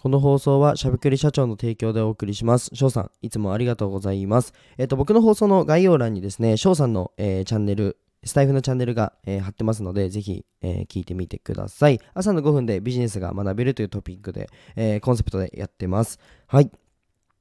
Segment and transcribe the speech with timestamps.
[0.00, 2.70] この放送はしゃべくり社長の提供でお送りします。
[2.72, 4.54] 翔さん、いつもありがとうございます。
[4.76, 11.98] えっ、と、僕の放送の概要欄にですね、翔さんの、えーチャンネル、スタイフのチャンネルが、えー貼ってますので、ぜひ、えー聞いてみてください。
[12.14, 16.20] 朝の5分でビジネスが学べるというトピックで、えコンセプトでやってます。
[16.46, 16.70] はい。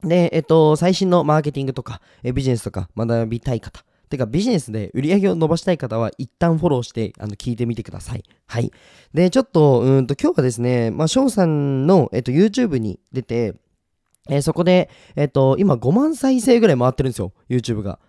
[0.01, 8.23] で、えっ、と、最新のマーケティングとか、えビジネスとか学びたい方、てかビジネスで売り上げを伸ばしたい方は一旦フォローしてあの聞いてみてください。
[8.47, 8.71] はい。
[9.13, 13.55] で、ちょっと、うんと今日はですね、まあ、翔さんの、えっと、YouTube に出て、
[14.29, 17.99] えーそこで、えっと、今5万再生ぐらい回ってるんですよ、YouTube が。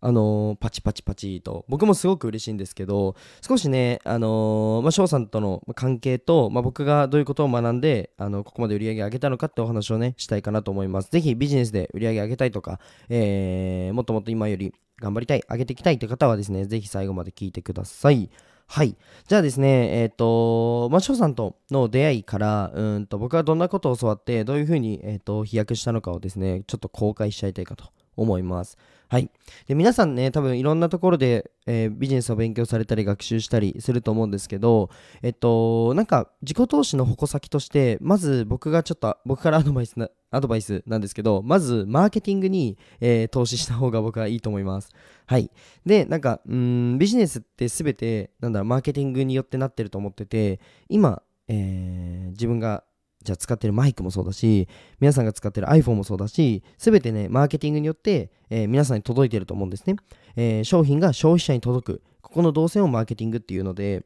[0.00, 1.64] あのーパチパチパチと。
[1.68, 3.16] 僕もすごく嬉しいんですけど、
[3.46, 11.10] 少しね、あのーまあ、翔さんとの関係と、まあ、僕がどういうことを学んで、あの、ここまで売り上げ上げたのかってお話をね、したいかなと思います。
[11.10, 18.30] ぜひビジネスで売り上げ上げたいとか、えーもっともっと今より頑張りたい、上げていきたいって方はですね、ぜひ最後まで聞いてください。
[18.66, 18.96] はい。
[19.26, 27.86] じゃあですね、えっ、と、まあ、翔さんとの出会いから、うんと、僕はどんなことを教わって、どういうふうに、えっ、と、飛躍したのかをですね、ちょっと公開しちゃいたいかと
[28.20, 28.76] 思います。
[29.10, 29.30] はい。
[29.66, 34.90] で、皆さんね、多分いろんなところで、えービジネスを勉強されたり、学習したりすると思うんですけど、
[35.22, 44.90] えっと、なんか、自己投資の矛先として、まず僕がちょっと、僕からアドバイスな、アドバイスなんですけど、まず、マーケティングに、えー投資した方が僕はいいと思います。
[45.24, 45.50] はい。
[45.86, 46.54] で、なんか、うー
[46.94, 52.84] ん、ビジネスってすべて、なんだろう、マーケティングによってなってると思ってて、今、えー自分が、
[53.22, 54.68] じゃあ使ってるマイクもそうだし、
[55.00, 59.96] 皆さんが使ってる iPhone もそうだし、すべてね、マーケティングによって、えー皆さんに届いてると思うんですね。
[60.36, 62.02] えー商品が消費者に届く。
[62.22, 64.04] ここの動線をマーケティングっていうので、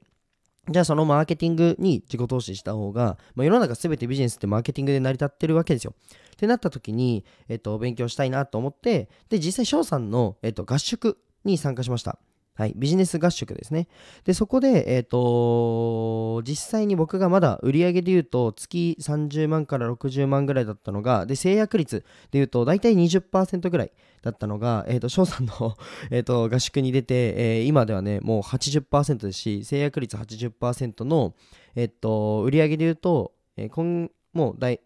[0.71, 5.95] じゃあそのマーケティングに自己投資した方が、まあ、世の中すべてビジネスってマーケティングで成り立ってるわけですよ。
[6.33, 12.19] ってなった時に、えっと、勉強したいなと思って、で、実際翔さんの、えっと、合宿に参加しました。
[12.55, 13.89] はい、ビジネス合宿ですね。
[14.25, 25.79] で、そこで、えっ、と、実際に僕がまだ売上で言うと、月30万から60万ぐらいだったのが、で、制約率で言うと、大体20%ぐらいだったのが、えっ、と、翔さんの
[26.13, 31.35] えっと合宿に出て、えー今ではね、もう80%ですし、制約率80%の、
[31.75, 34.79] えっ、と、売上で言うと、えー今、もう大、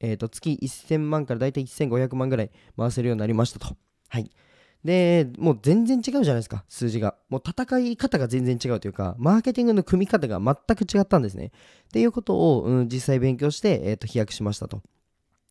[0.00, 3.74] えっ、と、月1000万から大体1500万ぐらい回せるようになりましたと。
[4.08, 4.30] はい。
[4.84, 7.16] で、もう全然違うじゃないですか、数字が。
[7.28, 11.46] もう戦い方が全然違うというか、マーケティングの組み方が全く違ったんですね。
[11.46, 14.82] っていうことを、うん、実際勉強して、えっ、と、飛躍しましたと。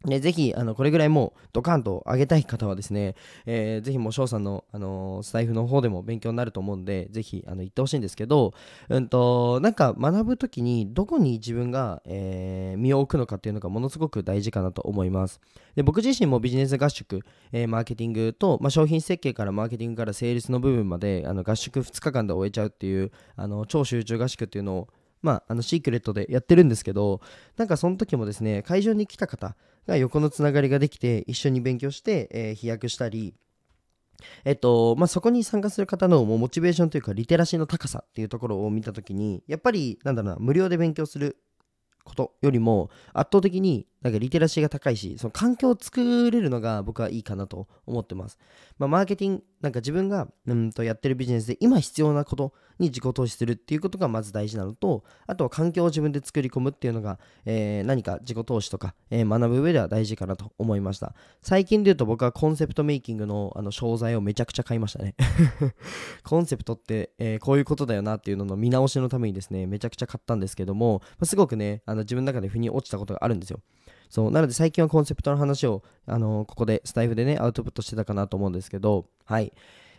[0.05, 3.15] でぜひ、あの、これぐらいもう、ドカンと上げたい方はですね、
[3.47, 8.53] えーぜひもう翔さんの、あのースタイフの方でも勉強になると思うんで、ぜひ、あの、言ってほしいんですけど、
[8.89, 15.41] うんと、なんか学ぶときに、どこに自分が、えー身を置くのかっていうのがものすごく大事かなと思います。
[15.75, 17.21] で、僕自身もビジネス合宿、
[17.51, 24.87] えーマーケティングと、まあ、商品設計からマーケティングからセールスの部分まで、あの、合宿2日間で終えちゃうっていう、あの、超集中合宿っていうのを、
[25.27, 27.19] まあ、あの、シークレットでやってるんですけど、
[27.57, 33.33] なんかその時もですね、会場に来た方が横のつながりができて、一緒に勉強して、えー飛躍したり、
[34.45, 41.35] えっと、まあ、そこに参加する方のもうモチベーションというか、リテラシーの高さっていうところを見た時に、やっぱり、なんだろうな、無料で勉強する
[42.05, 48.37] ことよりも、圧倒的になんかリテラシーが高いし、その環境を作れるのが僕はいいかなと思ってます。
[48.77, 61.15] まあ、マーケティング、なんか自分がうんとやってるビジネスで今必要なことに自己投資するっていうことがまず大事なのと、あとは環境を自分で作り込むっていうのが、えー何か自己投資とか、えー学ぶ上では大事かなと思いました。
[61.41, 65.15] 最近で言うと僕はコンセプトメイキングのあの商材をめちゃくちゃ買いましたね。
[66.23, 73.59] コンセプトって、えーこういうことだよなっていうのの見直しのためにですね、めちゃくちゃ買ったんですけども、まあすごくね、あの自分の中で腑に落ちたことがあるんですよ。
[74.09, 79.53] そうなので最近はコンセプトの話を、あのここでスタイフでねアウトプットしてたかなと思うんですけどはい。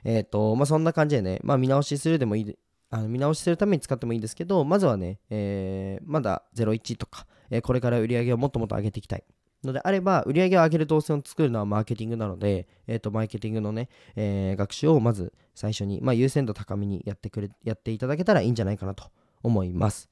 [0.05, 2.57] えっ、とまあそんな感じでねまあ見直しするでもいい
[2.91, 9.25] あの見直しするために使ってもいいんですけどまずはね、えーまだ01とか、えーこれから売り上げをもっともっと上げていきたい。
[9.65, 19.11] のであれば売り上げを上げる動線を作るのはマーケティングなので、えー、とマーケティングのね、えー学習をまず最初に、まあ、優先度高めにやってくれやっていただけたらいいんじゃないかなと
[19.43, 20.09] 思います。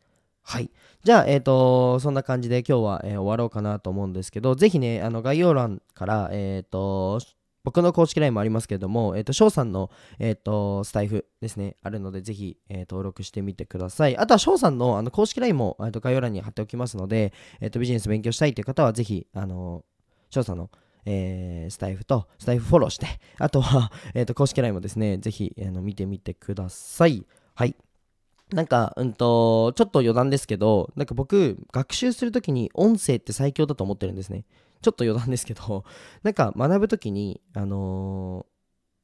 [0.49, 0.71] はい。
[1.03, 7.19] じゃあ、えっ、と、そんな感じで今日は、えー終わろうかなと思うんですけど、ぜひね、あの概要欄から、えっ、と、
[7.65, 14.17] 僕の公式 LINE もありますけれども、えっ、と、翔さんの、えっ、と、スタイフですね、あるので、ぜひ、え登録してみてください。
[14.17, 19.85] あとは、翔さんのあの公式 LINE も、えーと概要欄に貼っておきますので、えっ、と、ビジネス勉強したいという方は、ぜひ、あの、
[20.31, 20.71] 翔さんの、
[21.07, 27.27] えースタイフと、スタイフフォローして、あとは、えっ、と、公式 LINE もですね、ぜひ、あの見てみてください。
[27.57, 27.75] はい。
[28.53, 34.45] なんか、うんと、ちょっと余談ですけど、なんか僕、学習するときに音声って最強だと思ってるんですね。
[34.83, 35.85] ちょっと余談ですけど、
[36.23, 38.57] なんか学ぶときに、あのー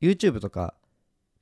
[0.03, 0.75] YouTube とか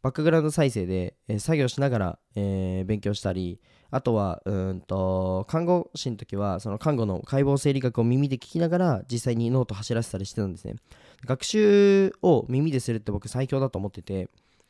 [0.02, 3.58] バックグラウンド再生で、えー作業しながら、えー勉強したり
[3.90, 10.76] あとはうんと看護師の時はその看護の解剖生理学を耳で聞きながら実際にノート走らせたりしてたんですね
[11.24, 14.28] 学習を耳でするって僕最強だと思ってて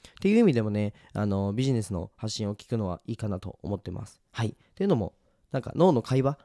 [0.08, 4.20] っていう意味でもねあのビジネスの発信を聞くのはいいかなと思ってます。
[4.32, 4.48] はい。
[4.48, 5.14] っていうのも
[5.52, 6.36] なんか脳の会話っ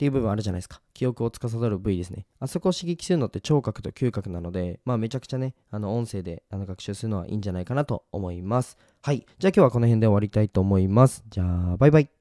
[0.00, 0.80] ていう部分あるじゃないですか。
[0.94, 2.26] 記憶を司る部位ですね。
[2.38, 8.78] あそこを刺激するのって聴覚と嗅覚なのでまあめちゃくちゃねあの音声であの学習するのはいいんじゃないかなと思います。
[9.02, 9.26] はい。
[9.38, 11.24] じゃあ今日はこの辺で終わりたいと思います。
[11.28, 12.19] じゃあバイバイ。